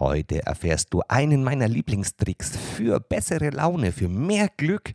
[0.00, 4.92] Heute erfährst du einen meiner Lieblingstricks für bessere Laune, für mehr Glück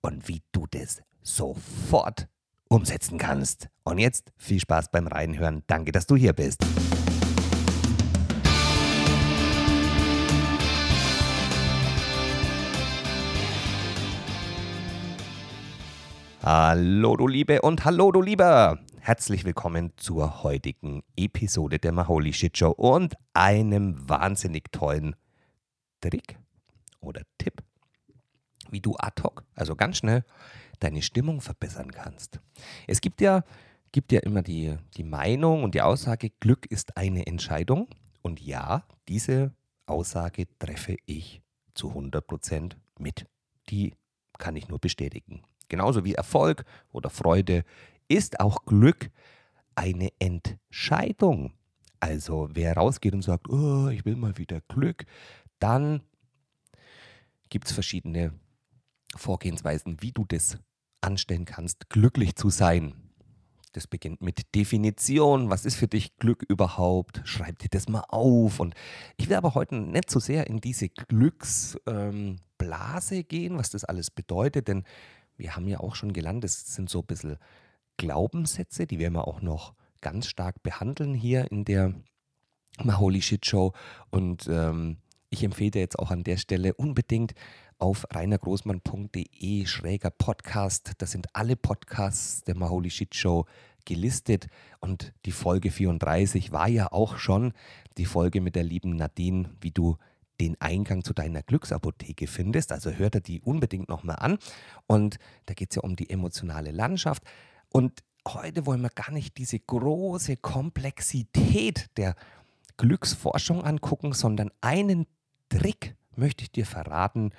[0.00, 2.26] und wie du das sofort
[2.68, 3.68] umsetzen kannst.
[3.84, 5.62] Und jetzt viel Spaß beim Reinhören.
[5.68, 6.66] Danke, dass du hier bist.
[16.42, 18.80] Hallo du Liebe und hallo du Lieber.
[19.10, 25.16] Herzlich willkommen zur heutigen Episode der Maholi Shit Show und einem wahnsinnig tollen
[26.00, 26.38] Trick
[27.00, 27.60] oder Tipp,
[28.70, 30.24] wie du ad hoc, also ganz schnell,
[30.78, 32.38] deine Stimmung verbessern kannst.
[32.86, 33.42] Es gibt ja,
[33.90, 37.88] gibt ja immer die, die Meinung und die Aussage, Glück ist eine Entscheidung.
[38.22, 39.52] Und ja, diese
[39.86, 41.42] Aussage treffe ich
[41.74, 43.26] zu 100% mit.
[43.70, 43.92] Die
[44.38, 45.42] kann ich nur bestätigen.
[45.68, 47.64] Genauso wie Erfolg oder Freude
[48.10, 49.10] ist auch Glück
[49.74, 51.54] eine Entscheidung.
[52.00, 55.06] Also wer rausgeht und sagt, oh, ich will mal wieder Glück,
[55.58, 56.02] dann
[57.48, 58.32] gibt es verschiedene
[59.16, 60.58] Vorgehensweisen, wie du das
[61.00, 62.94] anstellen kannst, glücklich zu sein.
[63.72, 65.48] Das beginnt mit Definition.
[65.48, 67.22] Was ist für dich Glück überhaupt?
[67.24, 68.58] Schreib dir das mal auf.
[68.58, 68.74] Und
[69.16, 74.10] ich will aber heute nicht so sehr in diese Glücksblase ähm, gehen, was das alles
[74.10, 74.84] bedeutet, denn
[75.36, 77.38] wir haben ja auch schon gelernt, das sind so ein bisschen
[78.00, 81.92] Glaubenssätze, die werden wir auch noch ganz stark behandeln hier in der
[82.82, 83.74] Maholi Shit Show.
[84.08, 84.96] Und ähm,
[85.28, 87.34] ich empfehle jetzt auch an der Stelle unbedingt
[87.78, 90.92] auf reinergroßmann.de schräger Podcast.
[90.96, 93.44] Da sind alle Podcasts der Maholi Shit Show
[93.84, 94.46] gelistet
[94.80, 97.52] und die Folge 34 war ja auch schon
[97.98, 99.98] die Folge mit der lieben Nadine, wie du
[100.40, 102.72] den Eingang zu deiner Glücksapotheke findest.
[102.72, 104.38] Also hör dir die unbedingt nochmal an.
[104.86, 107.24] Und da geht es ja um die emotionale Landschaft.
[107.72, 112.14] Und heute wollen wir gar nicht diese große Komplexität der
[112.76, 115.06] Glücksforschung angucken, sondern einen
[115.48, 117.30] Trick möchte ich dir verraten,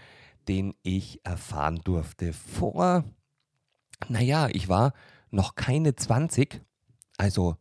[0.47, 3.03] den ich erfahren durfte vor,
[4.07, 4.93] naja, ich war
[5.29, 6.61] noch keine 20,
[7.17, 7.57] also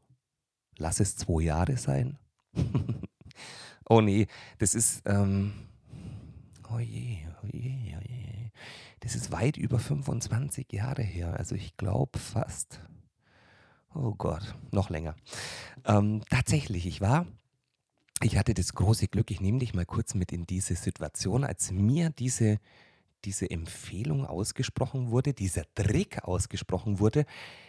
[0.78, 2.18] lass es zwei Jahre sein.
[3.88, 4.26] oh nee,
[4.58, 5.52] das ist, ähm,
[6.72, 8.19] oh je, oh je, oh je.
[9.00, 11.34] Das ist weit über 25 Jahre her.
[11.36, 12.80] Also ich glaube fast,
[13.94, 15.16] oh Gott, noch länger.
[15.84, 17.26] Ähm, tatsächlich, ich war,
[18.22, 21.72] ich hatte das große Glück, ich nehme dich mal kurz mit in diese Situation, als
[21.72, 22.58] mir diese,
[23.24, 27.24] diese Empfehlung ausgesprochen wurde, dieser Trick ausgesprochen wurde.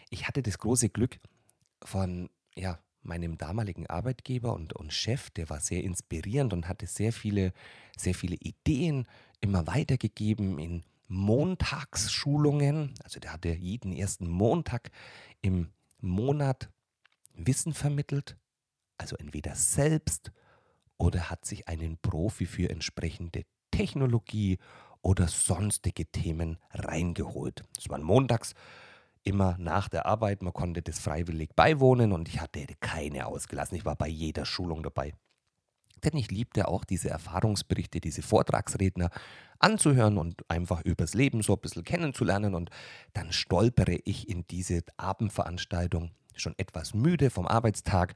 [0.09, 1.19] Ich hatte das große Glück
[1.83, 7.11] von, ja, meinem damaligen Arbeitgeber und, und Chef, der war sehr inspirierend und hatte sehr
[7.11, 7.51] viele,
[7.97, 9.07] sehr viele Ideen
[9.39, 12.95] immer weitergegeben in Montagsschulungen.
[13.03, 14.91] Also der hatte jeden ersten Montag
[15.41, 16.69] im Monat
[17.33, 18.37] Wissen vermittelt,
[18.97, 20.31] also entweder selbst
[20.97, 24.57] oder hat sich einen Profi für entsprechende Technologie
[25.01, 27.63] oder sonstige Themen reingeholt.
[27.75, 28.53] Das waren montags
[29.23, 33.75] immer nach der Arbeit, man konnte das freiwillig beiwohnen und ich hatte keine ausgelassen.
[33.75, 35.13] Ich war bei jeder Schulung dabei.
[36.03, 39.09] Denn ich liebte auch diese Erfahrungsberichte, diese Vortragsredner
[39.59, 42.55] anzuhören und einfach übers Leben so ein bisschen kennenzulernen.
[42.55, 42.69] Und
[43.13, 48.15] dann stolpere ich in diese Abendveranstaltung, schon etwas müde vom Arbeitstag,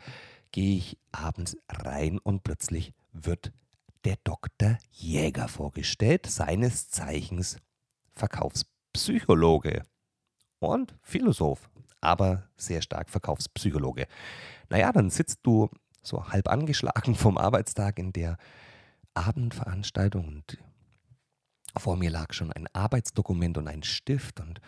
[0.52, 3.52] gehe ich abends rein und plötzlich wird
[4.06, 4.78] der Dr.
[4.92, 7.58] Jäger vorgestellt, seines Zeichens
[8.14, 9.84] Verkaufspsychologe
[10.60, 11.70] und Philosoph,
[12.00, 14.08] aber sehr stark Verkaufspsychologe.
[14.70, 15.70] Naja, dann sitzt du
[16.08, 18.38] so halb angeschlagen vom Arbeitstag in der
[19.14, 20.58] Abendveranstaltung und
[21.78, 24.62] vor mir lag schon ein Arbeitsdokument und ein Stift und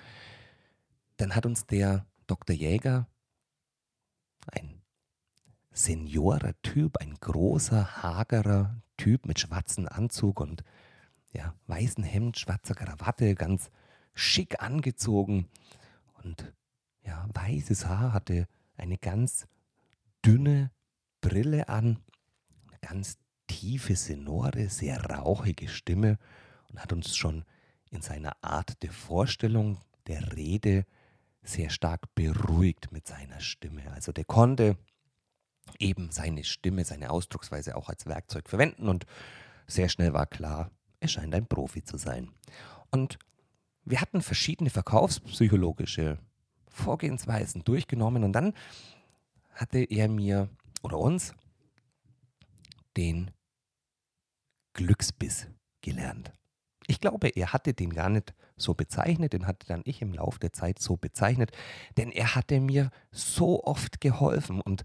[1.18, 2.56] dann hat uns der Dr.
[2.56, 3.08] Jäger,
[4.52, 4.82] ein
[5.72, 10.64] seniorer Typ, ein großer, hagerer Typ mit schwarzem Anzug und
[11.34, 13.70] ja, weißen Hemd, schwarzer Krawatte, ganz
[14.14, 15.48] schick angezogen
[16.24, 16.54] und
[17.04, 19.48] ja, weißes Haar, hatte eine ganz
[20.26, 20.72] dünne
[21.22, 22.00] Brille an,
[22.68, 23.18] eine ganz
[23.48, 26.18] tiefe, sonore, sehr rauchige Stimme
[26.70, 27.46] und hat uns schon
[27.90, 30.86] in seiner Art der Vorstellung, der Rede
[31.42, 33.92] sehr stark beruhigt mit seiner Stimme.
[33.94, 34.78] Also der konnte
[35.80, 39.06] eben seine Stimme, seine Ausdrucksweise auch als Werkzeug verwenden und
[39.66, 42.32] sehr schnell war klar, er scheint ein Profi zu sein.
[42.90, 43.20] Und
[43.84, 46.18] wir hatten verschiedene verkaufspsychologische
[46.70, 48.54] Vorgehensweisen durchgenommen und dann
[49.54, 50.50] hatte er mir
[50.84, 51.34] oder uns
[52.96, 53.32] den
[54.74, 55.48] Glücksbiss
[55.82, 56.32] gelernt.
[56.88, 60.40] Ich glaube, er hatte den gar nicht so bezeichnet, den hatte dann ich im Laufe
[60.40, 61.52] der Zeit so bezeichnet,
[61.98, 64.84] denn er hatte mir so oft geholfen und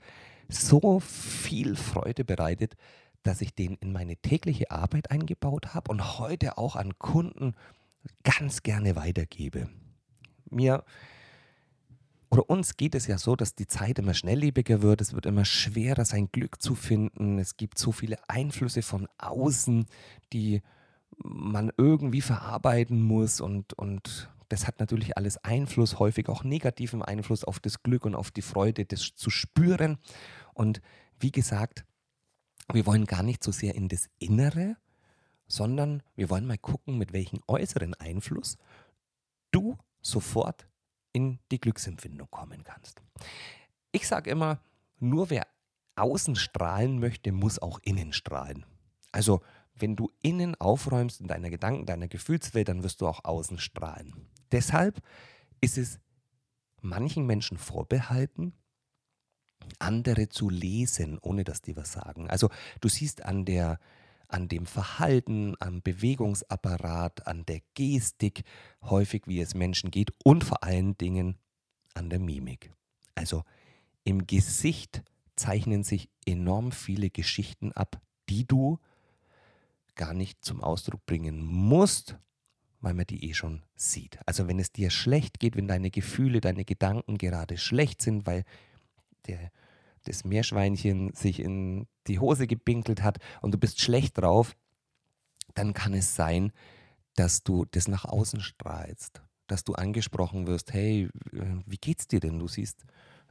[0.49, 2.75] so viel Freude bereitet,
[3.23, 7.55] dass ich den in meine tägliche Arbeit eingebaut habe und heute auch an Kunden
[8.25, 9.69] ganz gerne weitergebe.
[10.51, 10.85] Mir
[12.33, 15.03] oder uns geht es ja so, dass die Zeit immer schnelllebiger wird.
[15.03, 17.39] Es wird immer schwerer, sein Glück zu finden.
[17.39, 19.85] Es gibt so viele Einflüsse von außen,
[20.33, 20.63] die
[21.23, 23.43] man irgendwie verarbeiten muss.
[23.43, 28.15] Und, und das hat natürlich alles Einfluss, häufig auch negativen Einfluss auf das Glück und
[28.15, 29.99] auf die Freude, das zu spüren.
[30.55, 30.81] Und
[31.21, 31.85] wie gesagt,
[32.73, 34.79] wir wollen gar nicht so sehr in das Innere,
[35.49, 38.57] sondern wir wollen mal gucken, mit welchem äußeren Einfluss
[39.51, 40.67] du sofort
[41.13, 43.03] in die Glücksempfindung kommen kannst.
[43.91, 44.61] Ich sage immer,
[44.99, 45.47] nur wer
[45.97, 48.65] außen strahlen möchte, muss auch innen strahlen.
[49.11, 49.43] Also
[49.75, 54.29] wenn du innen aufräumst in deiner Gedanken, deiner Gefühlswelt, dann wirst du auch außen strahlen.
[54.51, 55.03] Deshalb
[55.61, 55.99] ist es
[56.81, 58.53] manchen Menschen vorbehalten,
[59.79, 62.29] andere zu lesen, ohne dass die was sagen.
[62.29, 62.51] Also
[62.81, 63.79] du siehst an der
[64.33, 68.45] an dem Verhalten, am Bewegungsapparat, an der Gestik,
[68.83, 71.37] häufig wie es Menschen geht und vor allen Dingen
[71.95, 72.73] an der Mimik.
[73.15, 73.45] Also
[74.05, 75.03] im Gesicht
[75.37, 78.79] zeichnen sich enorm viele Geschichten ab, die du
[79.95, 82.17] gar nicht zum Ausdruck bringen musst,
[82.81, 84.19] weil man die eh schon sieht.
[84.27, 88.45] Also wenn es dir schlecht geht, wenn deine Gefühle, deine Gedanken gerade schlecht sind, weil
[89.27, 89.53] der
[90.05, 94.57] das Meerschweinchen sich in die Hose gebinkelt hat und du bist schlecht drauf,
[95.55, 96.53] dann kann es sein,
[97.15, 102.21] dass du das nach außen strahlst, dass du angesprochen wirst, hey, äh, wie geht's dir
[102.21, 102.39] denn?
[102.39, 102.85] Du siehst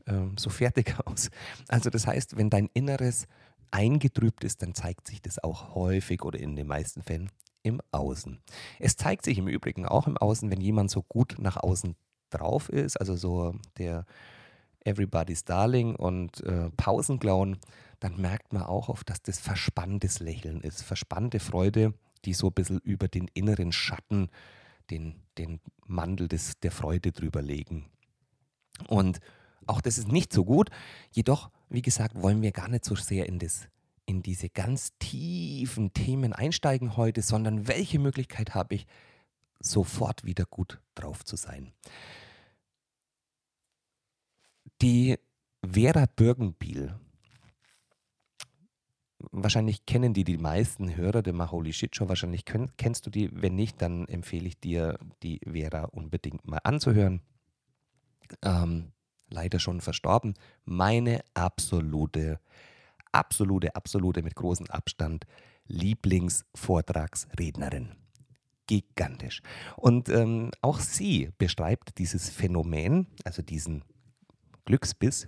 [0.07, 1.29] ähm, so fertig aus.
[1.67, 3.27] Also das heißt, wenn dein Inneres
[3.71, 7.29] eingetrübt ist, dann zeigt sich das auch häufig oder in den meisten Fällen
[7.63, 8.39] im Außen.
[8.79, 11.95] Es zeigt sich im Übrigen auch im Außen, wenn jemand so gut nach außen
[12.29, 14.05] drauf ist, also so der
[14.83, 17.57] Everybody's Darling und äh, Pausenclown,
[17.99, 21.93] dann merkt man auch oft, dass das verspanntes Lächeln ist, verspannte Freude,
[22.25, 24.29] die so ein bisschen über den inneren Schatten,
[24.89, 27.85] den, den Mandel des, der Freude drüber legen.
[28.87, 29.19] Und
[29.67, 30.69] auch das ist nicht so gut,
[31.11, 33.67] jedoch, wie gesagt, wollen wir gar nicht so sehr in, das,
[34.05, 38.87] in diese ganz tiefen Themen einsteigen heute, sondern welche Möglichkeit habe ich,
[39.59, 41.71] sofort wieder gut drauf zu sein.
[44.81, 45.17] Die
[45.63, 46.95] Vera Birgenbiel,
[49.31, 53.29] wahrscheinlich kennen die die meisten Hörer der Maholi Shit Show, wahrscheinlich können, kennst du die.
[53.31, 57.21] Wenn nicht, dann empfehle ich dir, die Vera unbedingt mal anzuhören.
[58.41, 58.91] Ähm,
[59.29, 60.33] leider schon verstorben.
[60.65, 62.39] Meine absolute,
[63.11, 65.27] absolute, absolute mit großem Abstand
[65.67, 67.89] Lieblingsvortragsrednerin.
[68.65, 69.43] Gigantisch.
[69.77, 73.83] Und ähm, auch sie beschreibt dieses Phänomen, also diesen
[74.65, 75.27] Glücksbiss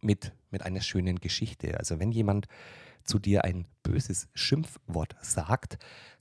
[0.00, 1.78] mit, mit einer schönen Geschichte.
[1.78, 2.46] Also wenn jemand
[3.04, 5.78] zu dir ein böses Schimpfwort sagt,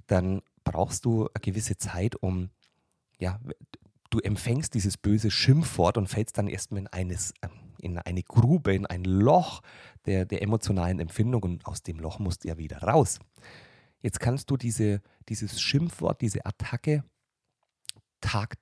[0.07, 2.49] dann brauchst du eine gewisse Zeit, um,
[3.19, 3.39] ja,
[4.09, 7.33] du empfängst dieses böse Schimpfwort und fällst dann erstmal in, eines,
[7.79, 9.61] in eine Grube, in ein Loch
[10.05, 13.19] der, der emotionalen Empfindung und aus dem Loch musst du ja wieder raus.
[14.01, 17.03] Jetzt kannst du diese, dieses Schimpfwort, diese Attacke
[18.19, 18.57] Tag,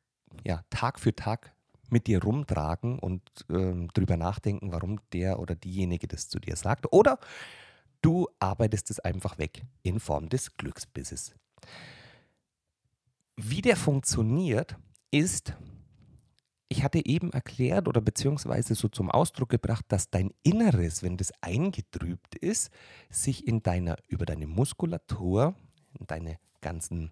[0.45, 1.53] ja, Tag für Tag
[1.91, 6.91] mit dir rumtragen und ähm, drüber nachdenken, warum der oder diejenige das zu dir sagt.
[6.91, 7.19] Oder
[8.01, 11.35] du arbeitest es einfach weg in Form des Glücksbisses.
[13.35, 14.75] Wie der funktioniert,
[15.11, 15.53] ist,
[16.67, 21.31] ich hatte eben erklärt oder beziehungsweise so zum Ausdruck gebracht, dass dein Inneres, wenn das
[21.41, 22.71] eingetrübt ist,
[23.09, 25.55] sich in deiner, über deine Muskulatur,
[25.99, 27.11] in deine ganzen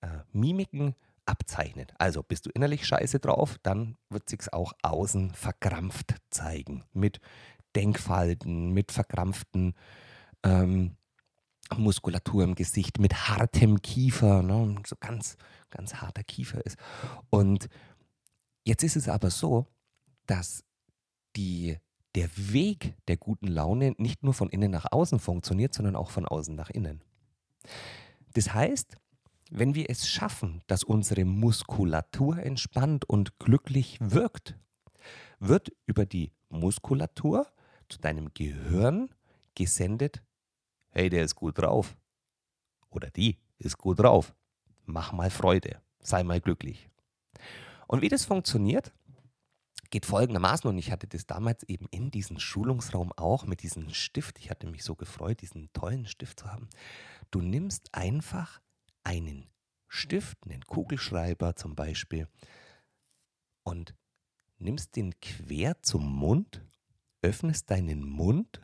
[0.00, 0.94] äh, Mimiken
[1.28, 1.92] abzeichnet.
[1.98, 6.84] Also bist du innerlich scheiße drauf, dann wird sich's auch außen verkrampft zeigen.
[6.92, 7.20] Mit
[7.76, 9.74] Denkfalten, mit verkrampften
[10.42, 10.96] ähm,
[11.76, 14.76] Muskulatur im Gesicht, mit hartem Kiefer, ne?
[14.86, 15.36] so ganz,
[15.70, 16.78] ganz harter Kiefer ist.
[17.30, 17.68] Und
[18.64, 19.66] jetzt ist es aber so,
[20.26, 20.64] dass
[21.36, 21.76] die,
[22.14, 26.26] der Weg der guten Laune nicht nur von innen nach außen funktioniert, sondern auch von
[26.26, 27.02] außen nach innen.
[28.32, 28.96] Das heißt,
[29.50, 34.58] wenn wir es schaffen, dass unsere Muskulatur entspannt und glücklich wirkt,
[35.38, 37.46] wird über die Muskulatur
[37.88, 39.08] zu deinem Gehirn
[39.54, 40.22] gesendet,
[40.90, 41.96] hey, der ist gut drauf.
[42.90, 44.34] Oder die ist gut drauf.
[44.84, 46.88] Mach mal Freude, sei mal glücklich.
[47.86, 48.92] Und wie das funktioniert,
[49.90, 54.38] geht folgendermaßen, und ich hatte das damals eben in diesem Schulungsraum auch mit diesem Stift,
[54.38, 56.68] ich hatte mich so gefreut, diesen tollen Stift zu haben.
[57.30, 58.60] Du nimmst einfach
[59.08, 59.48] einen
[59.88, 62.28] Stift, einen Kugelschreiber zum Beispiel,
[63.62, 63.94] und
[64.58, 66.62] nimmst den quer zum Mund,
[67.22, 68.60] öffnest deinen Mund,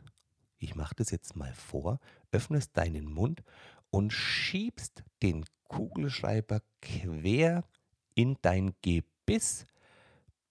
[0.59, 1.99] ich mache das jetzt mal vor,
[2.31, 3.43] öffnest deinen Mund
[3.89, 7.63] und schiebst den Kugelschreiber quer
[8.13, 9.65] in dein Gebiss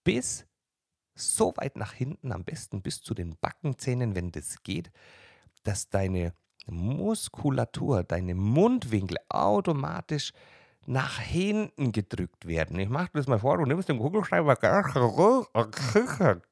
[0.03, 0.45] bis
[1.15, 4.91] so weit nach hinten, am besten bis zu den Backenzähnen, wenn das geht,
[5.63, 6.33] dass deine
[6.65, 10.33] Muskulatur, deine Mundwinkel automatisch
[10.87, 12.79] nach hinten gedrückt werden.
[12.79, 14.93] Ich mache das mal vor, du nimmst den Kugelschreiber ganz,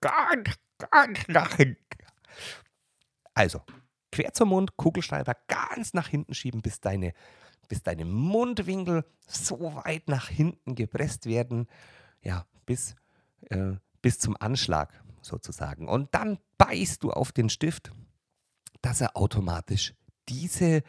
[0.01, 1.77] ganz, nach hinten.
[3.33, 3.61] Also,
[4.11, 7.13] quer zum Mund, Kugelschreiber ganz nach hinten schieben, bis deine,
[7.67, 11.67] bis deine Mundwinkel so weit nach hinten gepresst werden,
[12.21, 12.95] ja, bis,
[13.49, 15.87] äh, bis zum Anschlag sozusagen.
[15.87, 17.91] Und dann beißt du auf den Stift,
[18.81, 19.93] dass er automatisch
[20.29, 20.83] diese,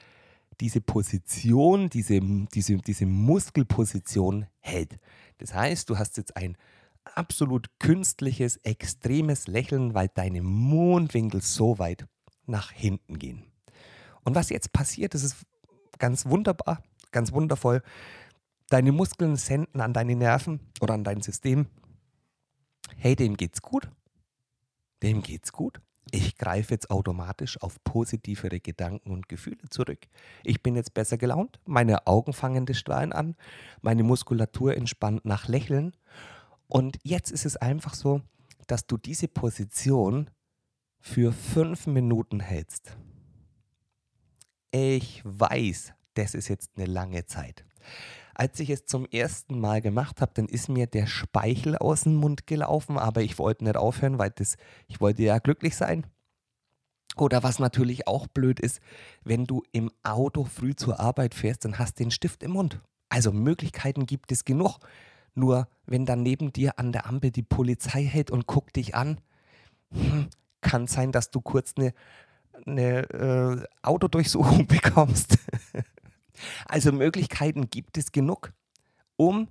[0.60, 4.98] diese Position, diese, diese, diese Muskelposition hält.
[5.38, 6.56] Das heißt, du hast jetzt ein
[7.04, 12.06] absolut künstliches, extremes Lächeln, weil deine Mundwinkel so weit
[12.46, 13.44] nach hinten gehen.
[14.24, 15.36] Und was jetzt passiert, das ist
[15.98, 17.82] ganz wunderbar, ganz wundervoll.
[18.68, 21.66] Deine Muskeln senden an deine Nerven oder an dein System,
[22.96, 23.90] hey, dem geht's gut,
[25.02, 25.80] dem geht's gut.
[26.10, 30.06] Ich greife jetzt automatisch auf positivere Gedanken und Gefühle zurück.
[30.44, 33.36] Ich bin jetzt besser gelaunt, meine Augen fangen das Strahlen an,
[33.80, 35.96] meine Muskulatur entspannt nach Lächeln.
[36.68, 38.20] Und jetzt ist es einfach so,
[38.66, 40.30] dass du diese Position
[41.00, 42.96] für fünf Minuten hältst.
[44.70, 47.64] Ich weiß, das ist jetzt eine lange Zeit.
[48.34, 52.16] Als ich es zum ersten Mal gemacht habe, dann ist mir der Speichel aus dem
[52.16, 54.56] Mund gelaufen, aber ich wollte nicht aufhören, weil das,
[54.88, 56.06] ich wollte ja glücklich sein.
[57.16, 58.80] Oder was natürlich auch blöd ist,
[59.22, 62.80] wenn du im Auto früh zur Arbeit fährst, dann hast du den Stift im Mund.
[63.08, 64.78] Also Möglichkeiten gibt es genug.
[65.34, 69.20] Nur wenn dann neben dir an der Ampel die Polizei hält und guckt dich an,
[69.92, 70.28] hm,
[70.60, 71.92] kann sein, dass du kurz eine,
[72.66, 75.38] eine äh, Autodurchsuchung bekommst.
[76.66, 78.52] Also Möglichkeiten gibt es genug,
[79.16, 79.48] um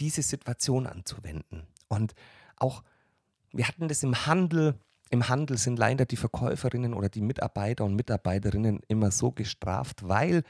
[0.00, 1.66] diese Situation anzuwenden.
[1.88, 2.14] Und
[2.56, 2.82] auch,
[3.52, 4.74] wir hatten das im Handel,
[5.10, 10.42] im Handel sind leider die Verkäuferinnen oder die Mitarbeiter und Mitarbeiterinnen immer so gestraft, weil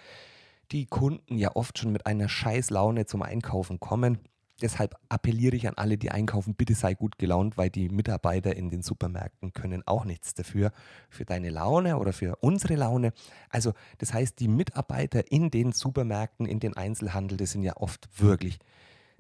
[0.72, 4.18] die Kunden ja oft schon mit einer Scheißlaune zum Einkaufen kommen
[4.62, 8.70] Deshalb appelliere ich an alle, die einkaufen, bitte sei gut gelaunt, weil die Mitarbeiter in
[8.70, 10.70] den Supermärkten können auch nichts dafür,
[11.10, 13.12] für deine Laune oder für unsere Laune.
[13.50, 18.08] Also das heißt, die Mitarbeiter in den Supermärkten, in den Einzelhandel, das sind ja oft
[18.20, 18.58] wirklich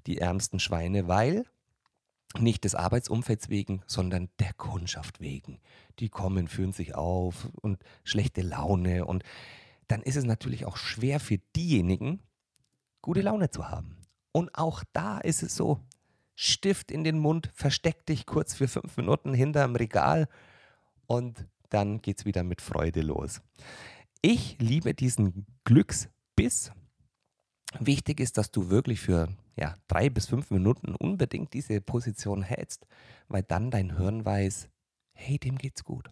[0.06, 1.44] die ärmsten Schweine, weil
[2.38, 5.58] nicht des Arbeitsumfelds wegen, sondern der Kundschaft wegen.
[5.98, 9.24] Die kommen, führen sich auf und schlechte Laune und
[9.88, 12.20] dann ist es natürlich auch schwer für diejenigen,
[13.02, 13.96] gute Laune zu haben.
[14.36, 15.80] Und auch da ist es so,
[16.34, 20.26] Stift in den Mund, versteck dich kurz für fünf Minuten hinterm Regal
[21.06, 23.40] und dann geht es wieder mit Freude los.
[24.22, 26.72] Ich liebe diesen Glücksbiss.
[27.78, 32.88] Wichtig ist, dass du wirklich für ja, drei bis fünf Minuten unbedingt diese Position hältst,
[33.28, 34.68] weil dann dein Hirn weiß,
[35.12, 36.10] hey, dem geht's gut.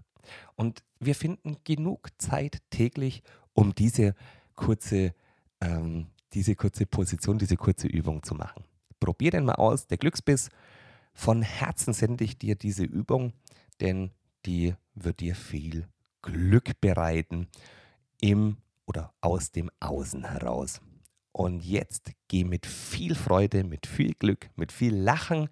[0.54, 4.14] Und wir finden genug Zeit täglich, um diese
[4.54, 5.12] kurze
[5.60, 8.64] ähm, diese kurze Position, diese kurze Übung zu machen.
[9.00, 10.48] Probier den mal aus, der Glücksbiss.
[11.14, 13.32] Von Herzen sende ich dir diese Übung,
[13.80, 14.10] denn
[14.46, 15.86] die wird dir viel
[16.22, 17.48] Glück bereiten
[18.20, 20.80] im oder aus dem Außen heraus.
[21.32, 25.48] Und jetzt geh mit viel Freude, mit viel Glück, mit viel Lachen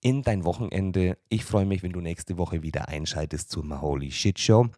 [0.00, 1.18] in dein Wochenende.
[1.28, 4.68] Ich freue mich, wenn du nächste Woche wieder einschaltest zur Maholi Shit Show.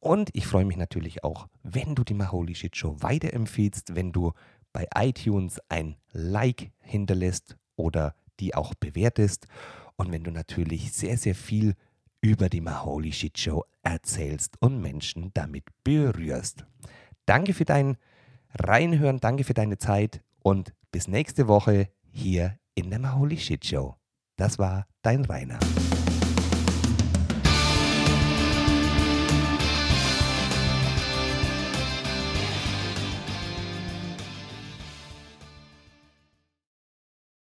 [0.00, 4.32] Und ich freue mich natürlich auch, wenn du die Maholi Shit Show weiterempfiehlst, wenn du
[4.76, 9.46] bei iTunes ein Like hinterlässt oder die auch bewertest.
[9.96, 11.76] Und wenn du natürlich sehr, sehr viel
[12.20, 16.66] über die Maholi Shit Show erzählst und Menschen damit berührst.
[17.24, 17.96] Danke für dein
[18.52, 23.96] Reinhören, danke für deine Zeit und bis nächste Woche hier in der Maholi Shit Show.
[24.36, 25.58] Das war dein Rainer.